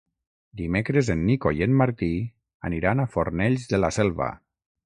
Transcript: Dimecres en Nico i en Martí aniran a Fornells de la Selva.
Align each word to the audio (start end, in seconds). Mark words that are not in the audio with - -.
Dimecres 0.61 1.11
en 1.15 1.21
Nico 1.27 1.51
i 1.59 1.61
en 1.67 1.77
Martí 1.83 2.11
aniran 2.71 3.05
a 3.05 3.09
Fornells 3.17 3.73
de 3.75 3.85
la 3.85 3.97
Selva. 4.01 4.35